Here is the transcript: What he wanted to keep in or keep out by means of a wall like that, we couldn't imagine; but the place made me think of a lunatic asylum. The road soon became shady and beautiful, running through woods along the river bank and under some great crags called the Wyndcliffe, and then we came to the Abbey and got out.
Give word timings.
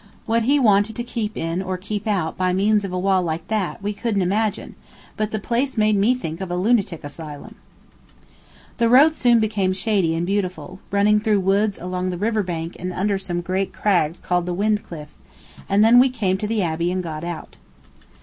What 0.25 0.41
he 0.49 0.57
wanted 0.57 0.95
to 0.95 1.03
keep 1.03 1.37
in 1.37 1.61
or 1.61 1.77
keep 1.77 2.07
out 2.07 2.35
by 2.35 2.53
means 2.53 2.83
of 2.83 2.91
a 2.91 2.97
wall 2.97 3.21
like 3.21 3.47
that, 3.49 3.83
we 3.83 3.93
couldn't 3.93 4.23
imagine; 4.23 4.73
but 5.15 5.29
the 5.29 5.37
place 5.37 5.77
made 5.77 5.95
me 5.95 6.15
think 6.15 6.41
of 6.41 6.49
a 6.49 6.55
lunatic 6.55 7.03
asylum. 7.03 7.53
The 8.77 8.89
road 8.89 9.15
soon 9.15 9.39
became 9.39 9.73
shady 9.73 10.15
and 10.15 10.25
beautiful, 10.25 10.79
running 10.89 11.19
through 11.19 11.41
woods 11.41 11.77
along 11.77 12.09
the 12.09 12.17
river 12.17 12.41
bank 12.41 12.75
and 12.79 12.91
under 12.91 13.19
some 13.19 13.41
great 13.41 13.73
crags 13.73 14.19
called 14.19 14.47
the 14.47 14.55
Wyndcliffe, 14.55 15.13
and 15.69 15.83
then 15.85 15.99
we 15.99 16.09
came 16.09 16.35
to 16.39 16.47
the 16.47 16.63
Abbey 16.63 16.91
and 16.91 17.03
got 17.03 17.23
out. 17.23 17.57